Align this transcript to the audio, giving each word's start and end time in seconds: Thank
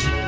Thank 0.00 0.21